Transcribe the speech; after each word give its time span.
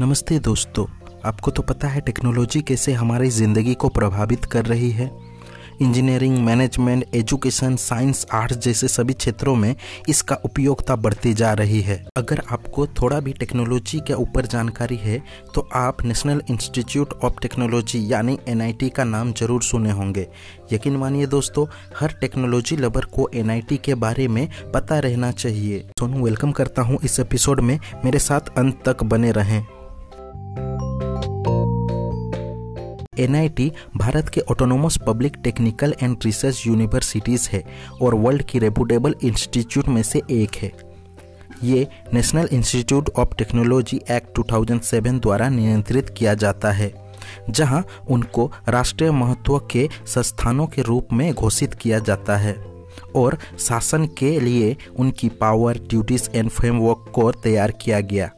नमस्ते 0.00 0.38
दोस्तों, 0.38 0.84
आपको 1.24 1.50
तो 1.50 1.62
पता 1.62 1.88
है 1.88 2.00
टेक्नोलॉजी 2.00 2.60
कैसे 2.60 2.92
हमारी 2.92 3.28
ज़िंदगी 3.30 3.74
को 3.74 3.88
प्रभावित 3.88 4.44
कर 4.44 4.64
रही 4.64 4.90
है। 4.90 5.10
Engineering, 5.82 6.36
management, 6.38 7.04
education, 7.14 7.76
science, 7.76 8.26
arts 8.32 8.56
जैसे 8.56 8.88
सभी 8.88 9.12
क्षेत्रों 9.14 9.54
में 9.54 9.74
इसका 10.08 10.34
उपयोगता 10.44 10.96
बढ़ती 10.96 11.32
जा 11.34 11.52
रही 11.52 11.80
है। 11.80 11.96
अगर 12.16 12.42
आपको 12.52 12.86
थोड़ा 13.00 13.20
भी 13.20 13.32
टेक्नोलॉजी 13.32 14.00
के 14.00 14.14
ऊपर 14.14 14.46
जानकारी 14.46 14.96
है 14.96 15.22
तो 15.54 15.66
आप 15.74 16.02
नेशनल 16.04 16.42
इंस्टीट्यूट 16.50 17.12
ऑफ़ 17.14 17.38
टेक्नोलॉजी 17.42 18.00
यानी 18.12 18.38
एनआईटी 18.48 18.88
का 18.88 19.04
नाम 19.04 19.32
ज़रूर 19.32 19.62
सुने 19.62 19.90
होंगे। 19.90 20.26
यकीन 20.72 20.96
मानिए 20.96 21.26
दोस्तों, 21.28 21.66
हर 22.00 22.12
टेक्नोलॉजी 22.20 22.76
लवर 22.76 23.04
को 23.14 23.28
एनआईटी 23.34 23.76
के 23.78 23.94
बारे 23.96 24.28
में 24.28 24.48
पता 24.74 24.98
रहना 24.98 25.32
चाहिए। 25.32 25.80
सोनू, 25.98 26.24
वेलकम 26.24 26.52
करता 26.52 26.82
हूँ 26.82 26.98
इस 27.04 27.18
एपिसोड 27.20 27.60
में 27.60 27.78
मेरे 28.04 28.18
साथ 28.18 28.56
अंत 28.58 28.82
तक 28.86 29.02
बने 29.04 29.32
रहें। 29.32 29.64
एनआईटी 33.18 33.70
भारत 33.96 34.28
के 34.28 34.40
autonomous 34.50 34.98
public 35.06 35.36
technical 35.44 35.94
and 36.02 36.16
research 36.24 36.62
universities 36.66 37.48
है 37.50 37.62
और 38.02 38.14
वर्ल्ड 38.14 38.42
की 38.42 38.58
रेपुटेबल 38.58 39.14
इंस्टीट्यूट 39.22 39.88
में 39.88 40.02
से 40.02 40.22
एक 40.30 40.56
है। 40.56 40.72
ये 41.64 41.86
National 42.14 42.48
Institute 42.52 43.08
of 43.10 43.34
Technology 43.34 44.00
Act 44.10 44.38
2007 44.40 45.20
द्वारा 45.20 45.48
नियंत्रित 45.48 46.08
किया 46.08 46.34
जाता 46.34 46.70
है, 46.70 46.92
जहाँ 47.50 47.84
उनको 48.08 48.50
राष्ट्रीय 48.68 49.10
महत्व 49.10 49.58
के 49.70 49.88
संस्थानों 50.06 50.66
के 50.66 50.82
रूप 50.82 51.12
में 51.12 51.32
घोषित 51.32 51.74
किया 51.74 51.98
जाता 51.98 52.36
है 52.36 52.54
और 53.16 53.36
शासन 53.58 54.06
के 54.18 54.38
लिए 54.40 54.76
उनकी 54.96 55.28
पावर 55.40 55.78
ड्यूटीज़ 55.80 56.28
एंड 56.34 56.50
फ्रेमवर्क 56.50 57.10
को 57.14 57.30
तैयार 57.32 57.70
किया 57.72 58.00
गया। 58.02 58.30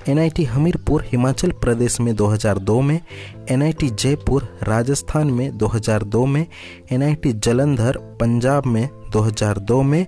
एनआईटी 0.10 0.44
हमीरपुर, 0.44 1.04
हिमाचल 1.12 1.52
प्रदेश 1.52 2.00
में 2.00 2.16
2002 2.16 2.82
में, 2.82 3.02
एनआईटी 3.50 3.90
जयपुर, 3.90 4.58
राजस्थान 4.64 5.28
में 5.28 5.58
2002 5.58 6.26
में, 6.26 6.46
एनआईटी 6.92 7.34
जलंधर, 7.34 7.98
पंजाब 7.98 8.66
में 8.66 8.90
2002 9.12 9.82
में 9.84 10.06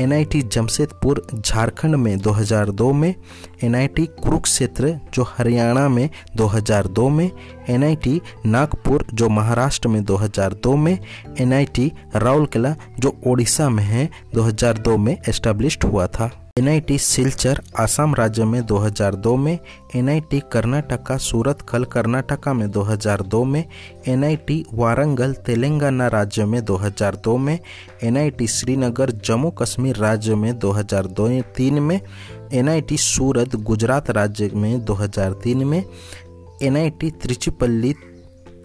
एनआईटी 0.00 0.42
जमशेदपुर 0.42 1.26
झारखंड 1.34 1.94
में 1.94 2.18
2002 2.18 2.92
में, 2.92 3.14
एनआईटी 3.62 4.06
कुरुक्षेत्र 4.06 4.98
जो 5.14 5.22
हरियाणा 5.22 5.88
में 5.88 6.10
2002 6.36 7.08
में, 7.08 7.30
एनआईटी 7.68 8.20
नागपुर 8.46 9.06
जो 9.14 9.28
महाराष्ट्र 9.28 9.88
में 9.88 10.04
2002 10.04 10.76
में, 10.76 10.98
एनआईटी 11.40 11.92
राउरकेला 12.16 12.74
जो 12.98 13.20
ओडिशा 13.26 13.68
में 13.68 13.84
है 13.84 14.10
2002 14.34 14.96
में 14.96 15.16
एस्टेब्लिश्ड 15.28 15.84
हुआ 15.84 16.06
था। 16.06 16.47
एनआईटी 16.58 16.98
सिलचर, 16.98 17.60
आसाम 17.78 18.14
राज्य 18.14 18.44
में 18.44 18.66
2002 18.66 19.36
में, 19.36 19.58
एनआईटी 19.96 20.40
कर्नाटका, 20.52 21.16
सूरत 21.16 21.58
खल 21.68 21.84
कर्नाटका 21.84 22.52
में 22.52 22.70
2002 22.70 23.44
में, 23.44 23.64
एनआईटी 24.08 24.64
वारंगल, 24.74 25.32
तेलंगाना 25.32 26.08
राज्य 26.08 26.44
में 26.44 26.64
2002 26.64 27.36
में, 27.36 27.58
एनआईटी 28.02 28.46
श्रीनगर, 28.46 29.10
जम्मू 29.10 29.50
कश्मीर 29.50 29.96
राज्य 29.96 30.34
में 30.34 30.58
2003 30.58 31.80
में, 31.80 32.00
एनआईटी 32.52 32.96
सूरत, 32.96 33.56
गुजरात 33.56 34.10
राज्य 34.10 34.50
में 34.54 34.84
2003 34.84 35.64
में, 35.64 35.84
एनआईटी 36.62 37.10
त्रिचिपल्ली 37.10 37.94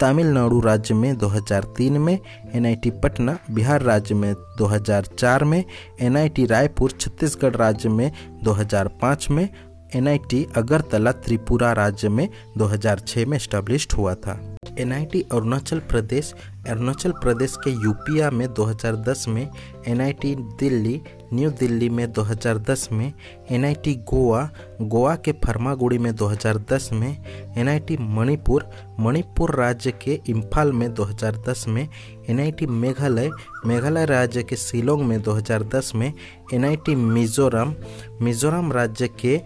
तमिलनाडु 0.02 0.60
राज्य 0.60 0.94
में 0.94 1.18
2003 1.18 1.98
में, 1.98 2.20
एनआईटी 2.56 2.90
पटना, 2.90 3.38
बिहार 3.52 3.82
राज्य 3.82 4.16
में 4.16 4.34
2004 4.58 5.44
में, 5.44 5.64
एनआईटी 6.02 6.46
रायपुर, 6.46 6.92
छत्तीसगढ़ 6.92 7.56
राज्य 7.56 7.90
में 7.90 8.12
2005 8.44 9.32
में, 9.32 9.50
एनआईटी 9.96 10.48
अगरतला, 10.58 11.12
त्रिपुरा 11.12 11.74
राज्य 11.74 12.10
में 12.10 12.30
2006 12.58 13.26
में 13.26 13.38
स्टैब्लिश्ड 13.38 13.94
हुआ 13.94 14.16
था। 14.16 14.53
एनआईटी 14.80 15.22
अरुणाचल 15.32 15.80
प्रदेश 15.80 16.34
अरुणाचल 16.70 17.12
प्रदेश 17.12 17.58
के 17.64 17.72
यूपिया 17.72 18.32
में 18.32 18.48
2010 18.54 19.28
में, 19.28 19.50
एनआईटी 19.88 20.36
दिल्ली, 20.36 21.02
न्यू 21.34 21.50
दिल्ली 21.50 21.90
में 21.90 22.14
2010 22.14 22.92
में, 22.92 23.14
एनआईटी 23.52 23.96
गोवा 23.96 24.50
गोवा 24.82 25.16
के 25.16 25.32
फर्मागुड़ी 25.32 25.98
में 25.98 26.16
2010 26.16 26.90
में, 26.94 27.18
एनआईटी 27.58 27.98
मणिपुर 27.98 28.70
मणिपुर 29.00 29.56
राज्य 29.56 29.92
के 29.92 30.20
इम्फाल 30.30 30.72
में 30.72 30.94
2010 30.94 31.68
में, 31.68 31.88
एनआईटी 32.30 32.66
मेघालय 32.66 33.30
मेघालय 33.66 34.06
राज्य 34.06 34.44
के 34.44 34.56
शिलोंग 34.56 35.02
में 35.02 35.22
2010 35.22 35.96
में, 35.96 36.14
एनआईटी 36.54 36.96
मिजोरम 36.96 37.74
मिजोरम 38.22 38.72
राज्य 38.72 39.08
के 39.26 39.42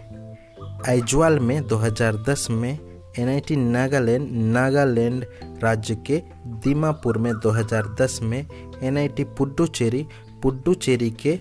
आइजवाल 0.90 1.40
में 1.40 1.68
2010 1.68 2.50
में 2.50 2.87
एनआईटी 3.20 3.56
नागालैंड 3.56 4.32
नागालैंड 4.32 5.26
राज्य 5.64 5.96
के 6.08 6.22
दीमापुर 6.64 7.18
में 7.18 7.32
2010 7.46 8.22
में 8.22 8.46
एनआईटी 8.84 9.24
पुडुचेरी 9.38 10.06
पुडुचेरी 10.44 11.10
के 11.12 11.36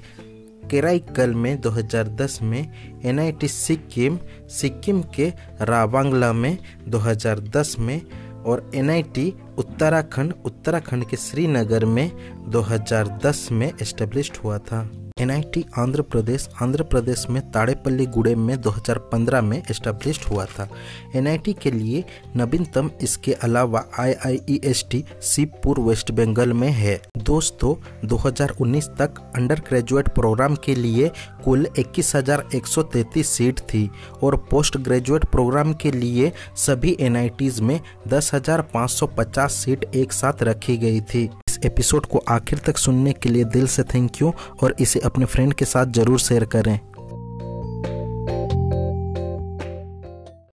केराईकल 0.71 1.35
में 1.35 1.61
2010 1.63 2.41
में 2.43 3.01
एनआईटी 3.05 3.49
सिक्किम 3.49 4.19
सिक्किम 4.51 5.03
के 5.15 5.29
रावांगला 5.61 6.33
में 6.33 6.57
2010 6.89 7.79
में 7.79 8.01
और 8.47 8.71
एनआईटी 8.75 9.33
उत्तराखंड 9.59 10.35
उत्तराखंड 10.45 11.05
के 11.05 11.17
श्रीनगर 11.17 11.85
में 11.85 12.11
2010 12.53 13.51
में 13.53 13.73
एस्टेब्लिश्ड 13.83 14.37
हुआ 14.45 14.59
था। 14.59 14.89
एनआईटी 15.21 15.65
आंध्र 15.79 16.03
प्रदेश 16.03 16.49
आंध्र 16.63 16.83
प्रदेश 16.83 17.25
में 17.31 17.41
ताड़ेपल्ली 17.53 18.05
गुड़े 18.07 18.35
में 18.35 18.55
2015 18.63 19.41
में 19.43 19.57
एस्टेब्लिश्ड 19.71 20.25
हुआ 20.25 20.45
था। 20.45 20.69
एनआईटी 21.17 21.53
के 21.53 21.71
लिए 21.71 22.05
नवीनतम 22.37 22.91
इसके 23.03 23.33
अलावा 23.33 23.85
आईआईईएसटी 24.01 25.03
शिवपुर 25.23 25.81
वेस्ट 25.81 26.13
बंगाल 26.13 26.53
में 26.53 26.69
है। 26.71 27.01
दोस्तों 27.19 27.75
2019 28.09 28.89
तक 28.99 29.21
अंडर 29.37 29.61
ग्रेजुएट 29.61 30.09
प्रोग्राम 30.09 30.57
के 30.57 30.75
लिए 30.75 31.11
कुल 31.45 31.67
21,133 31.79 33.25
सीट 33.27 33.61
थी 33.61 33.89
और 34.23 34.37
पोस्ट 34.51 34.77
ग्रेजुएट 34.79 35.25
प्रोग्राम 35.25 35.73
के 35.75 35.93
लिए 35.93 36.33
सभी 36.57 36.97
एन 37.01 37.19
में 37.63 37.81
10,550 38.09 39.49
सीट 39.55 39.91
एक 39.95 40.13
साथ 40.13 40.43
रखी 40.43 40.77
गई 40.77 41.01
थी। 41.01 41.29
एपिसोड 41.65 42.07
को 42.07 42.19
आखिर 42.29 42.59
तक 42.59 42.77
सुनने 42.77 43.13
के 43.13 43.29
लिए 43.29 43.45
दिल 43.45 43.67
से 43.67 43.83
थैंक 43.83 44.21
यू 44.23 44.33
और 44.63 44.75
इसे 44.81 45.01
अपने 45.01 45.25
फ्रेंड 45.25 45.55
के 45.55 45.65
साथ 45.65 45.87
ज़रूर 45.87 46.19
शेयर 46.19 46.45
करें। 46.45 46.79